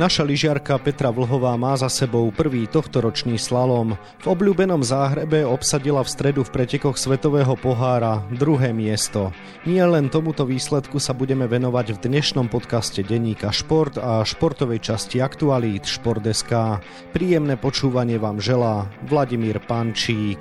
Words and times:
Naša 0.00 0.24
lyžiarka 0.24 0.80
Petra 0.80 1.12
Vlhová 1.12 1.60
má 1.60 1.76
za 1.76 1.92
sebou 1.92 2.32
prvý 2.32 2.64
tohtoročný 2.64 3.36
slalom. 3.36 4.00
V 4.24 4.32
obľúbenom 4.32 4.80
záhrebe 4.80 5.44
obsadila 5.44 6.00
v 6.00 6.08
stredu 6.08 6.40
v 6.40 6.56
pretekoch 6.56 6.96
Svetového 6.96 7.52
pohára 7.60 8.24
druhé 8.32 8.72
miesto. 8.72 9.28
Nie 9.68 9.84
len 9.84 10.08
tomuto 10.08 10.48
výsledku 10.48 10.96
sa 10.96 11.12
budeme 11.12 11.44
venovať 11.44 12.00
v 12.00 12.16
dnešnom 12.16 12.48
podcaste 12.48 13.04
Denníka 13.04 13.52
Šport 13.52 14.00
a 14.00 14.24
športovej 14.24 14.80
časti 14.80 15.20
Aktualít 15.20 15.84
Šport.sk. 15.84 16.80
Príjemné 17.12 17.60
počúvanie 17.60 18.16
vám 18.16 18.40
želá 18.40 18.88
Vladimír 19.04 19.60
Pančík. 19.60 20.40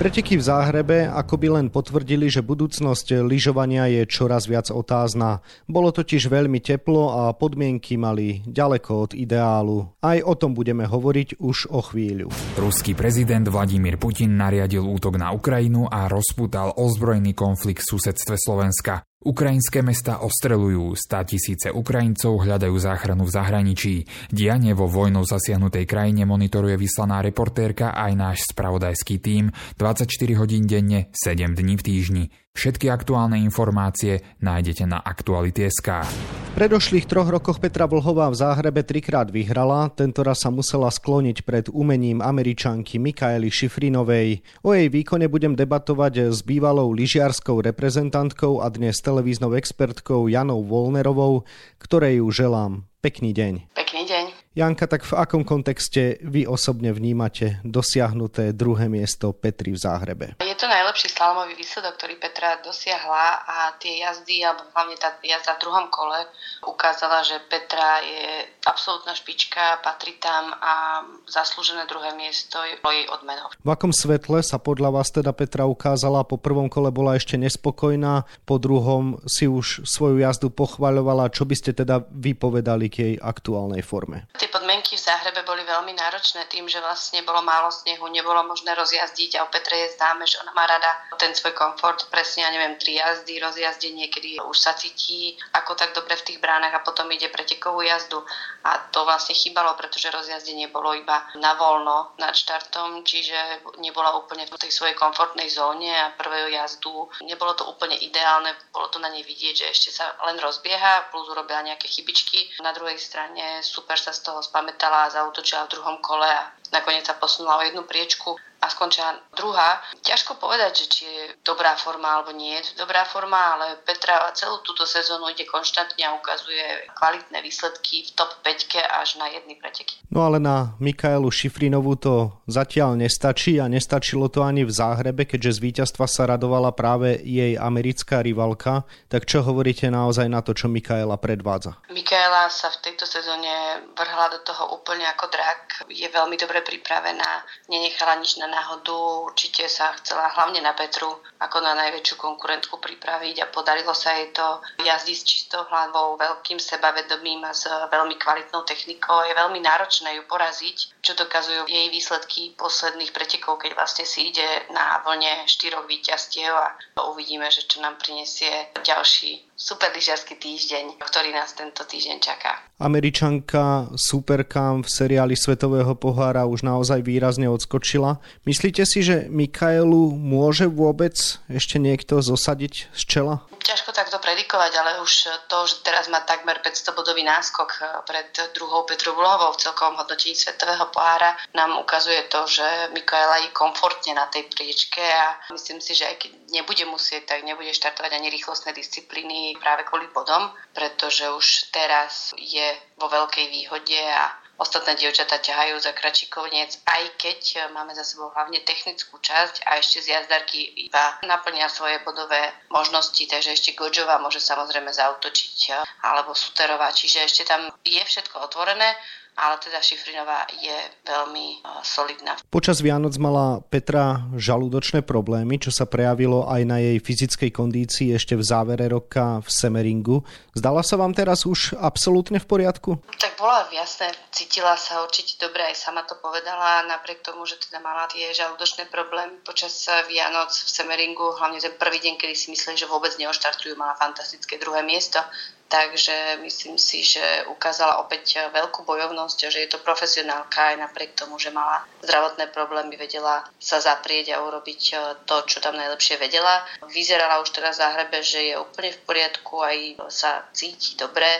Preteky 0.00 0.40
v 0.40 0.48
Záhrebe 0.48 1.12
akoby 1.12 1.60
len 1.60 1.68
potvrdili, 1.68 2.32
že 2.32 2.40
budúcnosť 2.40 3.20
lyžovania 3.20 3.84
je 3.84 4.08
čoraz 4.08 4.48
viac 4.48 4.72
otázna. 4.72 5.44
Bolo 5.68 5.92
totiž 5.92 6.24
veľmi 6.24 6.56
teplo 6.64 7.12
a 7.12 7.36
podmienky 7.36 8.00
mali 8.00 8.40
ďaleko 8.48 8.90
od 8.96 9.12
ideálu. 9.12 9.92
Aj 10.00 10.16
o 10.24 10.32
tom 10.40 10.56
budeme 10.56 10.88
hovoriť 10.88 11.44
už 11.44 11.68
o 11.68 11.84
chvíľu. 11.84 12.32
Ruský 12.56 12.96
prezident 12.96 13.44
Vladimír 13.44 14.00
Putin 14.00 14.40
nariadil 14.40 14.88
útok 14.88 15.20
na 15.20 15.36
Ukrajinu 15.36 15.84
a 15.84 16.08
rozputal 16.08 16.72
ozbrojený 16.80 17.36
konflikt 17.36 17.84
v 17.84 18.00
susedstve 18.00 18.40
Slovenska. 18.40 19.04
Ukrajinské 19.20 19.84
mesta 19.84 20.24
ostrelujú, 20.24 20.96
stá 20.96 21.20
tisíce 21.28 21.68
Ukrajincov 21.68 22.40
hľadajú 22.40 22.72
záchranu 22.72 23.28
v 23.28 23.34
zahraničí. 23.36 23.94
Dianie 24.32 24.72
vo 24.72 24.88
vojnou 24.88 25.28
zasiahnutej 25.28 25.84
krajine 25.84 26.24
monitoruje 26.24 26.80
vyslaná 26.80 27.20
reportérka 27.20 27.92
aj 27.92 28.12
náš 28.16 28.38
spravodajský 28.48 29.20
tím 29.20 29.52
24 29.76 30.08
hodín 30.40 30.64
denne, 30.64 31.12
7 31.12 31.52
dní 31.52 31.76
v 31.76 31.84
týždni. 31.84 32.24
Všetky 32.60 32.92
aktuálne 32.92 33.40
informácie 33.40 34.20
nájdete 34.44 34.84
na 34.84 35.00
Aktuality.sk. 35.00 36.04
V 36.04 36.52
predošlých 36.60 37.08
troch 37.08 37.32
rokoch 37.32 37.56
Petra 37.56 37.88
Vlhová 37.88 38.28
v 38.28 38.36
Záhrebe 38.36 38.84
trikrát 38.84 39.32
vyhrala, 39.32 39.88
tento 39.88 40.20
raz 40.20 40.44
sa 40.44 40.52
musela 40.52 40.92
skloniť 40.92 41.40
pred 41.48 41.72
umením 41.72 42.20
američanky 42.20 43.00
Mikaely 43.00 43.48
Šifrinovej. 43.48 44.44
O 44.60 44.76
jej 44.76 44.92
výkone 44.92 45.32
budem 45.32 45.56
debatovať 45.56 46.36
s 46.36 46.44
bývalou 46.44 46.92
lyžiarskou 46.92 47.64
reprezentantkou 47.64 48.60
a 48.60 48.68
dnes 48.68 49.00
televíznou 49.00 49.56
expertkou 49.56 50.28
Janou 50.28 50.60
Volnerovou, 50.60 51.48
ktorej 51.80 52.20
ju 52.20 52.28
želám. 52.28 52.84
Pekný 53.00 53.32
deň. 53.32 53.72
Pekný 53.72 54.04
deň. 54.04 54.24
Janka, 54.52 54.84
tak 54.84 55.08
v 55.08 55.16
akom 55.16 55.48
kontexte 55.48 56.20
vy 56.20 56.44
osobne 56.44 56.92
vnímate 56.92 57.64
dosiahnuté 57.64 58.52
druhé 58.52 58.92
miesto 58.92 59.32
Petri 59.32 59.72
v 59.72 59.80
Záhrebe? 59.80 60.26
To 60.60 60.68
najlepší 60.68 61.08
slalomový 61.08 61.56
výsledok, 61.56 61.96
ktorý 61.96 62.20
Petra 62.20 62.60
dosiahla 62.60 63.48
a 63.48 63.56
tie 63.80 64.04
jazdy, 64.04 64.44
alebo 64.44 64.68
hlavne 64.76 64.92
tá 65.00 65.16
jazda 65.24 65.56
v 65.56 65.64
druhom 65.64 65.88
kole 65.88 66.28
ukázala, 66.68 67.24
že 67.24 67.40
Petra 67.48 68.04
je 68.04 68.44
absolútna 68.68 69.16
špička, 69.16 69.80
patrí 69.80 70.20
tam 70.20 70.52
a 70.52 71.00
zaslúžené 71.24 71.88
druhé 71.88 72.12
miesto 72.12 72.60
je 72.68 72.76
jej 72.76 73.06
odmenou. 73.08 73.48
V 73.56 73.72
akom 73.72 73.88
svetle 73.88 74.44
sa 74.44 74.60
podľa 74.60 75.00
vás 75.00 75.08
teda 75.08 75.32
Petra 75.32 75.64
ukázala? 75.64 76.28
Po 76.28 76.36
prvom 76.36 76.68
kole 76.68 76.92
bola 76.92 77.16
ešte 77.16 77.40
nespokojná, 77.40 78.28
po 78.44 78.60
druhom 78.60 79.16
si 79.24 79.48
už 79.48 79.88
svoju 79.88 80.20
jazdu 80.20 80.52
pochvaľovala. 80.52 81.32
Čo 81.32 81.48
by 81.48 81.56
ste 81.56 81.72
teda 81.72 82.04
vypovedali 82.12 82.92
k 82.92 82.96
jej 83.00 83.14
aktuálnej 83.16 83.80
forme? 83.80 84.28
Tie 84.36 84.52
podmienky 84.52 85.00
v 85.00 85.08
Záhrebe 85.08 85.40
boli 85.48 85.64
veľmi 85.64 85.96
náročné 85.96 86.44
tým, 86.52 86.68
že 86.68 86.84
vlastne 86.84 87.24
bolo 87.24 87.40
málo 87.40 87.72
snehu, 87.72 88.04
nebolo 88.12 88.44
možné 88.44 88.76
rozjazdiť 88.76 89.40
a 89.40 89.48
o 89.48 89.48
Petre 89.48 89.88
je 89.88 89.96
známe, 89.96 90.28
že 90.28 90.36
ona 90.36 90.49
má 90.54 90.66
rada 90.66 90.90
ten 91.20 91.36
svoj 91.36 91.52
komfort, 91.52 92.08
presne, 92.08 92.48
ja 92.48 92.50
neviem, 92.50 92.80
tri 92.80 92.96
jazdy, 92.96 93.36
rozjazdenie, 93.38 94.08
kedy 94.08 94.40
už 94.40 94.56
sa 94.56 94.72
cíti 94.72 95.36
ako 95.52 95.76
tak 95.76 95.92
dobre 95.92 96.16
v 96.16 96.26
tých 96.26 96.38
bránach 96.40 96.72
a 96.72 96.84
potom 96.84 97.06
ide 97.12 97.28
pretekovú 97.28 97.84
jazdu 97.84 98.24
a 98.64 98.90
to 98.90 99.04
vlastne 99.04 99.36
chýbalo, 99.36 99.76
pretože 99.76 100.08
rozjazdenie 100.12 100.72
bolo 100.72 100.96
iba 100.96 101.28
na 101.36 101.54
voľno 101.56 102.16
nad 102.16 102.32
štartom, 102.32 103.04
čiže 103.04 103.64
nebola 103.84 104.16
úplne 104.16 104.48
v 104.48 104.56
tej 104.56 104.72
svojej 104.72 104.96
komfortnej 104.96 105.48
zóne 105.52 105.92
a 105.92 106.12
prvú 106.16 106.48
jazdu 106.48 107.10
nebolo 107.24 107.52
to 107.54 107.68
úplne 107.68 107.96
ideálne, 108.00 108.52
bolo 108.72 108.88
to 108.88 108.98
na 108.98 109.08
nej 109.08 109.24
vidieť, 109.24 109.54
že 109.54 109.66
ešte 109.70 109.90
sa 109.92 110.16
len 110.28 110.36
rozbieha, 110.40 111.12
plus 111.12 111.28
urobila 111.28 111.62
nejaké 111.62 111.88
chybičky. 111.88 112.60
Na 112.64 112.72
druhej 112.72 112.96
strane 112.96 113.60
super 113.60 113.96
sa 113.96 114.12
z 114.12 114.24
toho 114.24 114.40
spamätala 114.40 115.06
a 115.06 115.12
zautočila 115.12 115.66
v 115.68 115.72
druhom 115.78 115.96
kole 116.00 116.26
a 116.26 116.52
nakoniec 116.72 117.06
sa 117.06 117.18
posunula 117.18 117.58
o 117.58 117.66
jednu 117.66 117.82
priečku 117.84 118.38
a 118.60 118.68
skončila 118.68 119.16
druhá. 119.32 119.80
Ťažko 120.04 120.36
povedať, 120.36 120.84
že 120.84 120.86
či 120.92 121.02
je 121.08 121.24
dobrá 121.40 121.72
forma 121.80 122.20
alebo 122.20 122.36
nie 122.36 122.60
je 122.60 122.76
dobrá 122.76 123.08
forma, 123.08 123.56
ale 123.56 123.80
Petra 123.88 124.28
celú 124.36 124.60
túto 124.60 124.84
sezónu 124.84 125.32
ide 125.32 125.48
konštantne 125.48 126.04
a 126.04 126.12
ukazuje 126.12 126.92
kvalitné 126.92 127.40
výsledky 127.40 128.04
v 128.04 128.10
top 128.12 128.36
5 128.44 129.00
až 129.00 129.16
na 129.16 129.32
jedny 129.32 129.56
preteky. 129.56 129.96
No 130.12 130.28
ale 130.28 130.36
na 130.36 130.76
Mikaelu 130.76 131.32
Šifrinovu 131.32 131.96
to 131.96 132.44
zatiaľ 132.44 133.00
nestačí 133.00 133.56
a 133.56 133.64
nestačilo 133.64 134.28
to 134.28 134.44
ani 134.44 134.68
v 134.68 134.72
Záhrebe, 134.72 135.24
keďže 135.24 135.56
z 135.56 135.60
víťazstva 135.64 136.04
sa 136.04 136.28
radovala 136.28 136.76
práve 136.76 137.16
jej 137.24 137.56
americká 137.56 138.20
rivalka. 138.20 138.84
Tak 139.08 139.24
čo 139.24 139.40
hovoríte 139.40 139.88
naozaj 139.88 140.28
na 140.28 140.44
to, 140.44 140.52
čo 140.52 140.68
Mikaela 140.68 141.16
predvádza? 141.16 141.80
Mikaela 141.88 142.52
sa 142.52 142.68
v 142.68 142.92
tejto 142.92 143.08
sezóne 143.08 143.88
vrhla 143.96 144.36
do 144.36 144.44
toho 144.44 144.76
úplne 144.76 145.08
ako 145.16 145.32
drak. 145.32 145.88
Je 145.88 146.04
veľmi 146.12 146.36
dobre 146.36 146.59
pripravená, 146.62 147.44
nenechala 147.68 148.16
nič 148.18 148.38
na 148.38 148.46
náhodu 148.46 148.94
určite 149.26 149.68
sa 149.68 149.92
chcela 150.00 150.30
hlavne 150.32 150.62
na 150.62 150.72
Petru 150.72 151.10
ako 151.40 151.56
na 151.60 151.74
najväčšiu 151.74 152.16
konkurentku 152.16 152.78
pripraviť 152.78 153.42
a 153.42 153.50
podarilo 153.50 153.92
sa 153.96 154.16
jej 154.16 154.32
to 154.32 154.46
jazdiť 154.80 155.16
s 155.16 155.24
čistou 155.26 155.64
hlavou, 155.68 156.16
veľkým 156.16 156.60
sebavedomím 156.62 157.44
a 157.44 157.52
s 157.56 157.68
veľmi 157.68 158.16
kvalitnou 158.20 158.62
technikou. 158.64 159.24
Je 159.26 159.34
veľmi 159.34 159.60
náročné 159.60 160.16
ju 160.20 160.22
poraziť, 160.28 161.02
čo 161.02 161.12
dokazujú 161.16 161.66
jej 161.66 161.88
výsledky 161.90 162.54
posledných 162.56 163.12
pretekov, 163.12 163.58
keď 163.58 163.74
vlastne 163.74 164.04
si 164.06 164.30
ide 164.30 164.46
na 164.70 165.00
vlne 165.04 165.44
štyroch 165.48 165.88
víťazstiev 165.88 166.52
a 166.52 166.76
uvidíme, 167.10 167.48
že 167.50 167.66
čo 167.66 167.80
nám 167.80 167.98
prinesie 167.98 168.70
ďalší 168.84 169.49
super 169.60 169.92
lyžiarsky 169.92 170.40
týždeň, 170.40 170.96
ktorý 170.96 171.36
nás 171.36 171.52
tento 171.52 171.84
týždeň 171.84 172.16
čaká. 172.24 172.64
Američanka 172.80 173.92
Supercam 173.92 174.80
v 174.80 174.88
seriáli 174.88 175.36
Svetového 175.36 175.92
pohára 176.00 176.48
už 176.48 176.64
naozaj 176.64 177.04
výrazne 177.04 177.44
odskočila. 177.52 178.24
Myslíte 178.48 178.88
si, 178.88 179.04
že 179.04 179.28
Mikaelu 179.28 180.16
môže 180.16 180.64
vôbec 180.64 181.12
ešte 181.52 181.76
niekto 181.76 182.24
zosadiť 182.24 182.88
z 182.96 183.02
čela? 183.04 183.44
Ťažko 183.70 183.94
takto 183.94 184.18
predikovať, 184.18 184.72
ale 184.82 184.90
už 184.98 185.30
to, 185.46 185.58
že 185.70 185.86
teraz 185.86 186.10
má 186.10 186.18
takmer 186.26 186.58
500 186.58 186.90
bodový 186.90 187.22
náskok 187.22 187.70
eh, 187.78 187.86
pred 188.02 188.30
druhou 188.50 188.82
Petru 188.82 189.14
Vlhovou 189.14 189.54
v 189.54 189.62
celkovom 189.62 189.94
hodnotení 190.02 190.34
Svetového 190.34 190.90
pohára, 190.90 191.38
nám 191.54 191.78
ukazuje 191.78 192.26
to, 192.26 192.50
že 192.50 192.66
Mikaela 192.90 193.46
je 193.46 193.54
komfortne 193.54 194.18
na 194.18 194.26
tej 194.26 194.50
priečke 194.50 195.02
a 195.02 195.38
myslím 195.54 195.78
si, 195.78 195.94
že 195.94 196.10
aj 196.10 196.16
keď 196.18 196.30
nebude 196.50 196.84
musieť, 196.90 197.30
tak 197.30 197.46
nebude 197.46 197.70
štartovať 197.70 198.10
ani 198.18 198.34
rýchlostné 198.34 198.74
disciplíny 198.74 199.54
práve 199.62 199.86
kvôli 199.86 200.10
bodom, 200.10 200.50
pretože 200.74 201.30
už 201.30 201.70
teraz 201.70 202.34
je 202.34 202.74
vo 202.98 203.06
veľkej 203.06 203.46
výhode 203.54 204.02
a 204.02 204.34
ostatné 204.60 204.92
dievčatá 205.00 205.40
ťahajú 205.40 205.80
za 205.80 205.96
kračí 205.96 206.28
koniec, 206.28 206.76
aj 206.84 207.02
keď 207.16 207.40
e, 207.40 207.58
máme 207.72 207.96
za 207.96 208.04
sebou 208.04 208.28
hlavne 208.36 208.60
technickú 208.60 209.16
časť 209.16 209.64
a 209.64 209.80
ešte 209.80 210.04
z 210.04 210.12
jazdarky 210.12 210.60
iba 210.84 211.16
naplnia 211.24 211.72
svoje 211.72 211.96
bodové 212.04 212.52
možnosti, 212.68 213.24
takže 213.24 213.56
ešte 213.56 213.72
Godžová 213.72 214.20
môže 214.20 214.44
samozrejme 214.44 214.92
zautočiť 214.92 215.58
e, 215.72 215.80
alebo 216.04 216.36
Suterová, 216.36 216.92
čiže 216.92 217.24
ešte 217.24 217.42
tam 217.48 217.72
je 217.80 218.02
všetko 218.04 218.36
otvorené 218.44 218.92
ale 219.40 219.56
teda 219.56 219.80
Šifrinová 219.80 220.44
je 220.60 220.76
veľmi 221.08 221.64
uh, 221.64 221.80
solidná. 221.80 222.36
Počas 222.52 222.84
Vianoc 222.84 223.16
mala 223.16 223.64
Petra 223.72 224.28
žalúdočné 224.36 225.00
problémy, 225.00 225.56
čo 225.56 225.72
sa 225.72 225.88
prejavilo 225.88 226.44
aj 226.44 226.62
na 226.68 226.76
jej 226.76 227.00
fyzickej 227.00 227.50
kondícii 227.50 228.12
ešte 228.12 228.36
v 228.36 228.44
závere 228.44 228.92
roka 228.92 229.40
v 229.40 229.48
Semeringu. 229.48 230.20
Zdala 230.52 230.84
sa 230.84 231.00
vám 231.00 231.16
teraz 231.16 231.48
už 231.48 231.72
absolútne 231.80 232.36
v 232.36 232.46
poriadku? 232.46 233.00
Tak 233.16 233.40
bola 233.40 233.64
jasné, 233.72 234.12
cítila 234.28 234.76
sa 234.76 235.00
určite 235.00 235.40
dobre, 235.40 235.64
aj 235.64 235.76
sama 235.78 236.04
to 236.04 236.20
povedala, 236.20 236.84
napriek 236.84 237.24
tomu, 237.24 237.48
že 237.48 237.56
teda 237.56 237.80
mala 237.80 238.04
tie 238.12 238.28
žalúdočné 238.36 238.92
problémy 238.92 239.40
počas 239.40 239.72
Vianoc 240.10 240.52
v 240.52 240.68
Semeringu, 240.68 241.40
hlavne 241.40 241.62
ten 241.62 241.72
prvý 241.80 242.02
deň, 242.04 242.20
kedy 242.20 242.34
si 242.36 242.52
mysleli, 242.52 242.76
že 242.76 242.90
vôbec 242.90 243.16
neoštartujú, 243.16 243.72
mala 243.80 243.96
fantastické 243.96 244.60
druhé 244.60 244.84
miesto 244.84 245.22
Takže 245.70 246.42
myslím 246.42 246.82
si, 246.82 247.06
že 247.06 247.22
ukázala 247.46 248.02
opäť 248.02 248.42
veľkú 248.50 248.82
bojovnosť, 248.82 249.38
že 249.54 249.62
je 249.62 249.70
to 249.70 249.78
profesionálka 249.78 250.74
aj 250.74 250.82
napriek 250.82 251.14
tomu, 251.14 251.38
že 251.38 251.54
mala 251.54 251.86
zdravotné 252.02 252.50
problémy, 252.50 252.98
vedela 252.98 253.46
sa 253.62 253.78
zaprieť 253.78 254.34
a 254.34 254.42
urobiť 254.42 254.82
e, 254.90 254.94
to, 255.30 255.46
čo 255.46 255.62
tam 255.62 255.78
najlepšie 255.78 256.18
vedela. 256.18 256.66
Vyzerala 256.90 257.38
už 257.38 257.54
teraz 257.54 257.78
v 257.78 257.86
záhrebe, 257.86 258.18
že 258.18 258.50
je 258.50 258.58
úplne 258.58 258.90
v 258.90 259.02
poriadku, 259.06 259.62
aj 259.62 259.78
sa 260.10 260.42
cíti 260.50 260.98
dobre. 260.98 261.30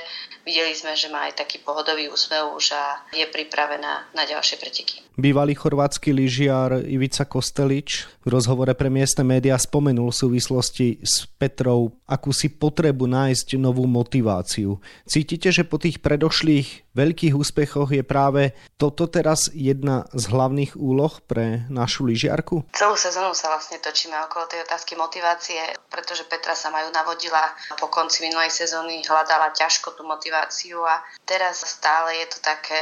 Videli 0.46 0.78
sme, 0.78 0.94
že 0.94 1.10
má 1.10 1.26
aj 1.26 1.42
taký 1.42 1.58
pohodový 1.58 2.06
úsmev 2.06 2.54
už 2.54 2.78
a 2.78 3.02
je 3.10 3.26
pripravená 3.26 4.14
na 4.14 4.22
ďalšie 4.30 4.62
preteky. 4.62 5.09
Bývalý 5.20 5.52
chorvátsky 5.52 6.16
lyžiar 6.16 6.80
Ivica 6.88 7.28
Kostelič 7.28 8.08
v 8.24 8.32
rozhovore 8.32 8.72
pre 8.72 8.88
miestne 8.88 9.20
médiá 9.20 9.60
spomenul 9.60 10.08
v 10.08 10.16
súvislosti 10.16 10.96
s 11.04 11.28
Petrou 11.36 11.92
akúsi 12.08 12.48
potrebu 12.48 13.04
nájsť 13.04 13.60
novú 13.60 13.84
motiváciu. 13.84 14.80
Cítite, 15.04 15.52
že 15.52 15.68
po 15.68 15.76
tých 15.76 16.00
predošlých 16.00 16.89
veľkých 16.94 17.34
úspechoch 17.36 17.90
je 17.94 18.02
práve 18.02 18.54
toto 18.74 19.06
teraz 19.06 19.50
jedna 19.54 20.08
z 20.10 20.24
hlavných 20.30 20.74
úloh 20.74 21.22
pre 21.24 21.66
našu 21.70 22.06
lyžiarku? 22.06 22.66
Celú 22.74 22.96
sezónu 22.98 23.34
sa 23.36 23.52
vlastne 23.52 23.78
točíme 23.78 24.16
okolo 24.26 24.50
tej 24.50 24.66
otázky 24.66 24.98
motivácie, 24.98 25.60
pretože 25.86 26.26
Petra 26.26 26.58
sa 26.58 26.74
majú 26.74 26.90
navodila 26.90 27.54
po 27.78 27.86
konci 27.92 28.26
minulej 28.26 28.50
sezóny, 28.50 29.02
hľadala 29.06 29.54
ťažko 29.54 29.94
tú 29.94 30.02
motiváciu 30.06 30.82
a 30.82 31.02
teraz 31.26 31.62
stále 31.62 32.24
je 32.24 32.26
to 32.30 32.38
také 32.42 32.80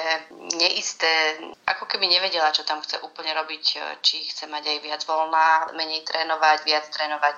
neisté, 0.57 1.37
ako 1.69 1.85
keby 1.85 2.09
nevedela, 2.09 2.55
čo 2.55 2.65
tam 2.65 2.81
chce 2.81 3.01
úplne 3.05 3.33
robiť, 3.37 3.65
či 4.01 4.25
chce 4.29 4.49
mať 4.49 4.65
aj 4.73 4.79
viac 4.85 5.03
voľná, 5.05 5.73
menej 5.77 6.05
trénovať, 6.09 6.59
viac 6.65 6.89
trénovať. 6.89 7.35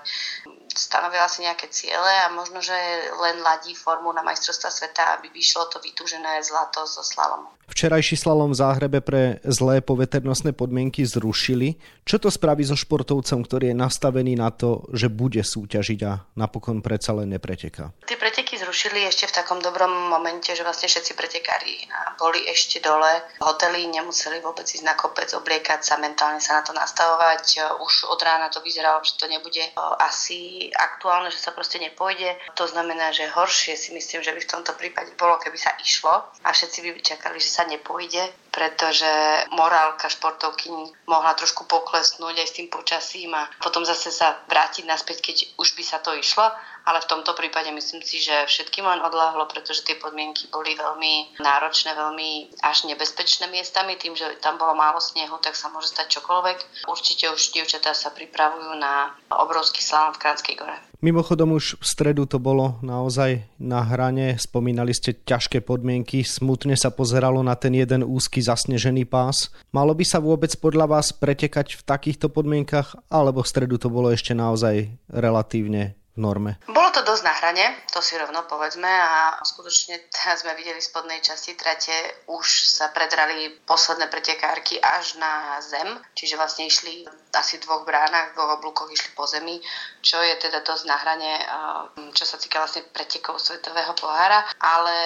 Stanovila 0.71 1.27
si 1.27 1.43
nejaké 1.43 1.67
ciele 1.67 2.13
a 2.25 2.31
možno, 2.31 2.63
že 2.63 2.75
len 3.11 3.43
ladí 3.43 3.75
formu 3.75 4.15
na 4.15 4.23
majstrovstva 4.23 4.71
sveta, 4.71 5.19
aby 5.19 5.35
vyšlo 5.35 5.67
to 5.67 5.83
vytúžené 5.83 6.39
zlato 6.61 6.85
zo 6.87 7.01
slalomu. 7.01 7.49
Včerajší 7.71 8.17
slalom 8.17 8.51
v 8.51 8.61
Záhrebe 8.61 9.01
pre 9.01 9.41
zlé 9.47 9.81
poveternostné 9.81 10.53
podmienky 10.53 11.07
zrušili. 11.07 11.81
Čo 12.05 12.17
to 12.19 12.29
spraví 12.32 12.67
so 12.67 12.75
športovcom, 12.75 13.47
ktorý 13.47 13.70
je 13.70 13.76
nastavený 13.76 14.35
na 14.35 14.50
to, 14.50 14.88
že 14.91 15.06
bude 15.06 15.38
súťažiť 15.38 16.00
a 16.08 16.19
napokon 16.35 16.82
predsa 16.82 17.14
len 17.14 17.31
nepreteká? 17.31 17.94
Tie 18.08 18.19
preteky 18.19 18.58
zrušili 18.58 19.06
ešte 19.06 19.31
v 19.31 19.37
takom 19.37 19.62
dobrom 19.62 20.11
momente, 20.11 20.50
že 20.50 20.67
vlastne 20.67 20.91
všetci 20.91 21.12
pretekári 21.14 21.87
boli 22.19 22.43
ešte 22.50 22.82
dole. 22.82 23.08
Hotely 23.38 23.87
nemuseli 23.87 24.43
vôbec 24.43 24.67
ísť 24.67 24.82
na 24.82 24.99
kopec, 24.99 25.31
obliekať 25.31 25.81
sa, 25.87 26.02
mentálne 26.02 26.43
sa 26.43 26.58
na 26.58 26.62
to 26.67 26.75
nastavovať. 26.75 27.79
Už 27.79 28.11
od 28.11 28.20
rána 28.20 28.50
to 28.50 28.58
vyzeralo, 28.61 29.00
že 29.06 29.14
to 29.14 29.31
nebude 29.31 29.62
asi 30.02 30.69
aktuálne, 30.75 31.31
že 31.31 31.38
sa 31.38 31.55
proste 31.55 31.79
nepôjde. 31.79 32.35
To 32.58 32.67
znamená, 32.67 33.14
že 33.14 33.31
horšie 33.31 33.79
si 33.79 33.94
myslím, 33.94 34.20
že 34.25 34.35
by 34.35 34.41
v 34.43 34.50
tomto 34.50 34.73
prípade 34.75 35.14
bolo, 35.14 35.38
keby 35.38 35.56
sa 35.56 35.73
išlo 35.79 36.26
a 36.43 36.49
všetci 36.50 36.79
by 36.82 36.91
čakali, 37.00 37.38
že 37.38 37.50
sa 37.55 37.62
nepôjde, 37.70 38.50
pretože 38.50 39.06
morálka 39.55 40.11
športovky 40.11 40.70
mohla 41.06 41.32
trošku 41.38 41.64
poklesnúť 41.70 42.35
aj 42.43 42.49
s 42.50 42.56
tým 42.58 42.69
počasím 42.69 43.35
a 43.35 43.47
potom 43.62 43.87
zase 43.87 44.11
sa 44.11 44.43
vrátiť 44.50 44.85
naspäť, 44.87 45.23
keď 45.23 45.37
už 45.56 45.79
by 45.79 45.82
sa 45.87 45.99
to 46.02 46.11
išlo 46.19 46.50
ale 46.91 46.99
v 47.07 47.11
tomto 47.15 47.39
prípade 47.39 47.71
myslím 47.71 48.03
si, 48.03 48.19
že 48.19 48.51
všetkým 48.51 48.83
len 48.83 48.99
odláhlo, 48.99 49.47
pretože 49.47 49.87
tie 49.87 49.95
podmienky 49.95 50.51
boli 50.51 50.75
veľmi 50.75 51.39
náročné, 51.39 51.95
veľmi 51.95 52.59
až 52.67 52.91
nebezpečné 52.91 53.47
miestami. 53.47 53.95
Tým, 53.95 54.19
že 54.19 54.27
tam 54.43 54.59
bolo 54.59 54.75
málo 54.75 54.99
snehu, 54.99 55.39
tak 55.39 55.55
sa 55.55 55.71
môže 55.71 55.95
stať 55.95 56.19
čokoľvek. 56.19 56.91
Určite 56.91 57.31
už 57.31 57.55
dievčatá 57.55 57.95
sa 57.95 58.11
pripravujú 58.11 58.75
na 58.75 59.15
obrovský 59.31 59.79
slalom 59.79 60.19
v 60.19 60.23
Kránskej 60.27 60.59
gore. 60.59 60.75
Mimochodom 61.01 61.57
už 61.57 61.81
v 61.81 61.87
stredu 61.87 62.29
to 62.29 62.37
bolo 62.37 62.77
naozaj 62.85 63.41
na 63.57 63.81
hrane, 63.81 64.37
spomínali 64.37 64.93
ste 64.93 65.17
ťažké 65.17 65.65
podmienky, 65.65 66.21
smutne 66.27 66.77
sa 66.77 66.93
pozeralo 66.93 67.41
na 67.41 67.57
ten 67.57 67.73
jeden 67.73 68.05
úzky 68.05 68.45
zasnežený 68.45 69.09
pás. 69.09 69.49
Malo 69.73 69.97
by 69.97 70.05
sa 70.05 70.21
vôbec 70.21 70.53
podľa 70.61 70.91
vás 70.91 71.15
pretekať 71.17 71.81
v 71.81 71.87
takýchto 71.89 72.29
podmienkach, 72.29 73.01
alebo 73.09 73.41
v 73.41 73.49
stredu 73.49 73.81
to 73.81 73.89
bolo 73.89 74.13
ešte 74.13 74.37
naozaj 74.37 74.93
relatívne 75.09 76.00
norme? 76.21 76.61
Bolo 76.69 76.93
to 76.93 77.01
dosť 77.01 77.23
na 77.25 77.35
hrane, 77.41 77.65
to 77.89 78.05
si 78.05 78.21
rovno 78.21 78.45
povedzme 78.45 78.87
a 78.87 79.41
skutočne 79.41 80.13
sme 80.13 80.53
videli 80.55 80.77
v 80.77 80.85
spodnej 80.85 81.25
časti 81.25 81.57
trate 81.57 82.27
už 82.29 82.47
sa 82.69 82.93
predrali 82.93 83.49
posledné 83.65 84.13
pretekárky 84.13 84.77
až 84.77 85.17
na 85.17 85.57
zem, 85.65 85.89
čiže 86.13 86.37
vlastne 86.37 86.69
išli 86.69 87.09
asi 87.33 87.57
v 87.57 87.65
dvoch 87.65 87.87
bránach, 87.87 88.31
v 88.31 88.35
dvoch 88.37 88.53
oblúkoch 88.61 88.91
išli 88.93 89.17
po 89.17 89.25
zemi, 89.25 89.63
čo 90.03 90.19
je 90.21 90.35
teda 90.37 90.61
dosť 90.67 90.85
na 90.85 90.97
hrane, 90.99 91.33
čo 92.13 92.27
sa 92.27 92.37
týka 92.37 92.61
vlastne 92.61 92.85
pretekov 92.91 93.39
svetového 93.39 93.95
pohára, 93.97 94.45
ale 94.61 94.97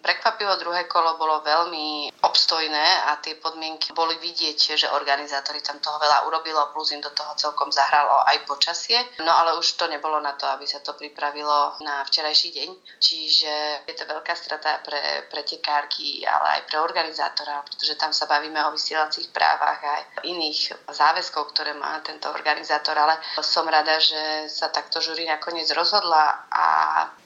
prekvapivo 0.00 0.54
druhé 0.56 0.86
kolo 0.86 1.18
bolo 1.18 1.42
veľmi 1.42 2.13
obstojné 2.24 3.12
a 3.12 3.20
tie 3.20 3.36
podmienky 3.36 3.92
boli 3.92 4.16
vidieť, 4.16 4.80
že 4.80 4.88
organizátori 4.88 5.60
tam 5.60 5.76
toho 5.78 6.00
veľa 6.00 6.24
urobilo, 6.26 6.72
plus 6.72 6.96
im 6.96 7.04
do 7.04 7.12
toho 7.12 7.36
celkom 7.36 7.68
zahralo 7.68 8.24
aj 8.32 8.48
počasie, 8.48 8.96
no 9.20 9.30
ale 9.30 9.60
už 9.60 9.76
to 9.76 9.84
nebolo 9.86 10.16
na 10.24 10.32
to 10.32 10.46
aby 10.54 10.66
sa 10.70 10.78
to 10.80 10.94
pripravilo 10.94 11.74
na 11.82 12.06
včerajší 12.06 12.48
deň. 12.54 12.70
Čiže 13.02 13.52
je 13.90 13.94
to 13.98 14.04
veľká 14.06 14.34
strata 14.38 14.78
pre 14.86 15.26
pretekárky, 15.28 16.22
ale 16.22 16.60
aj 16.60 16.70
pre 16.70 16.78
organizátora, 16.78 17.66
pretože 17.66 17.98
tam 17.98 18.14
sa 18.14 18.30
bavíme 18.30 18.62
o 18.64 18.74
vysielacích 18.74 19.34
právach 19.34 19.82
a 19.82 19.90
aj 19.98 20.04
iných 20.30 20.88
záväzkov, 20.88 21.50
ktoré 21.52 21.74
má 21.74 21.98
tento 22.06 22.30
organizátor. 22.30 22.94
Ale 22.94 23.18
som 23.42 23.66
rada, 23.66 23.98
že 23.98 24.46
sa 24.46 24.70
takto 24.70 25.02
žúri 25.02 25.26
nakoniec 25.26 25.66
rozhodla 25.74 26.46
a 26.48 26.66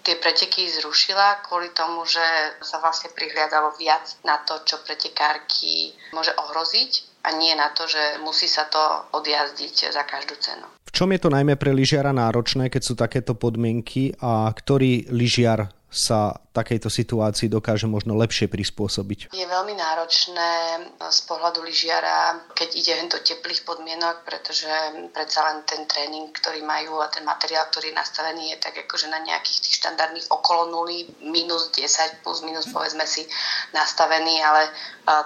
tie 0.09 0.17
preteky 0.17 0.65
zrušila 0.73 1.45
kvôli 1.45 1.69
tomu, 1.77 2.09
že 2.09 2.25
sa 2.65 2.81
vlastne 2.81 3.13
prihliadalo 3.13 3.77
viac 3.77 4.17
na 4.25 4.41
to, 4.41 4.65
čo 4.65 4.81
pretekárky 4.81 5.93
môže 6.17 6.33
ohroziť 6.33 7.21
a 7.29 7.37
nie 7.37 7.53
na 7.53 7.69
to, 7.77 7.85
že 7.85 8.17
musí 8.25 8.49
sa 8.49 8.65
to 8.73 8.81
odjazdiť 9.13 9.93
za 9.93 10.09
každú 10.09 10.33
cenu. 10.41 10.65
V 10.89 10.97
čom 10.97 11.13
je 11.13 11.21
to 11.21 11.29
najmä 11.29 11.61
pre 11.61 11.77
lyžiara 11.77 12.17
náročné, 12.17 12.73
keď 12.73 12.83
sú 12.89 12.97
takéto 12.97 13.37
podmienky 13.37 14.17
a 14.25 14.49
ktorý 14.49 15.13
lyžiar 15.13 15.69
sa 15.93 16.41
takejto 16.59 16.91
situácii 16.91 17.47
dokáže 17.47 17.87
možno 17.87 18.19
lepšie 18.19 18.51
prispôsobiť? 18.51 19.31
Je 19.31 19.47
veľmi 19.47 19.79
náročné 19.79 20.51
z 20.99 21.21
pohľadu 21.31 21.63
lyžiara, 21.63 22.43
keď 22.59 22.69
ide 22.75 22.95
do 23.07 23.23
teplých 23.23 23.63
podmienok, 23.63 24.27
pretože 24.27 24.67
predsa 25.15 25.47
len 25.47 25.63
ten 25.63 25.87
tréning, 25.87 26.35
ktorý 26.35 26.67
majú 26.67 26.99
a 26.99 27.07
ten 27.07 27.23
materiál, 27.23 27.71
ktorý 27.71 27.95
je 27.95 28.01
nastavený, 28.01 28.43
je 28.53 28.59
tak 28.59 28.75
akože 28.75 29.07
na 29.07 29.23
nejakých 29.23 29.63
tých 29.63 29.79
štandardných 29.79 30.27
okolo 30.35 30.75
nuly, 30.75 31.07
minus 31.23 31.71
10, 31.71 32.27
plus 32.27 32.43
minus 32.43 32.67
povedzme 32.75 33.07
si 33.07 33.23
nastavený, 33.71 34.43
ale 34.43 34.69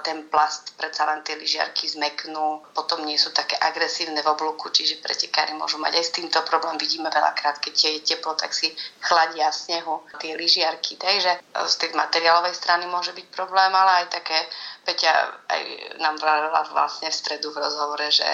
ten 0.03 0.27
plast 0.29 0.75
predsa 0.79 1.07
len 1.09 1.23
tie 1.23 1.35
lyžiarky 1.39 1.89
zmeknú, 1.91 2.63
potom 2.75 3.03
nie 3.03 3.19
sú 3.19 3.31
také 3.35 3.59
agresívne 3.59 4.23
v 4.23 4.31
oblúku, 4.31 4.71
čiže 4.71 5.03
pretekári 5.03 5.55
môžu 5.55 5.79
mať 5.79 5.99
aj 5.99 6.05
s 6.05 6.15
týmto 6.15 6.39
problém. 6.47 6.79
Vidíme 6.79 7.11
veľakrát, 7.11 7.63
keď 7.63 7.75
je 7.75 8.03
teplo, 8.03 8.35
tak 8.35 8.55
si 8.55 8.71
chladia 9.03 9.51
snehu 9.51 10.03
tie 10.19 10.35
lyžiarky. 10.35 10.99
Takže 10.99 11.22
z 11.53 11.75
tej 11.79 11.91
materiálovej 11.95 12.55
strany 12.55 12.87
môže 12.91 13.13
byť 13.13 13.27
problém, 13.31 13.71
ale 13.71 14.05
aj 14.05 14.07
také 14.11 14.39
Peťa 14.83 15.15
aj 15.47 15.63
nám 16.03 16.19
vravila 16.19 16.67
vlastne 16.75 17.07
v 17.07 17.15
stredu 17.15 17.55
v 17.55 17.63
rozhovore, 17.63 18.03
že 18.11 18.27